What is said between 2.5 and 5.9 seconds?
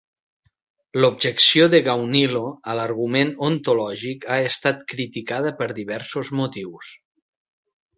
a l'argument ontològic ha estat criticada per